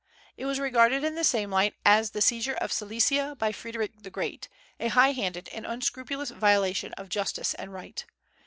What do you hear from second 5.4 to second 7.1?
and unscrupulous violation of